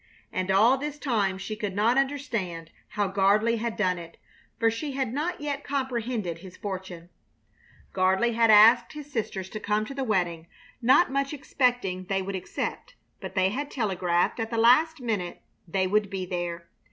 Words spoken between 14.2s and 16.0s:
at the last minute they